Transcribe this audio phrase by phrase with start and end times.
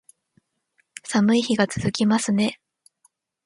[1.03, 2.59] 寒い日が続きますね